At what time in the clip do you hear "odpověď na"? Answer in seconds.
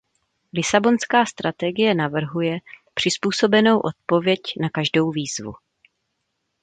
3.79-4.69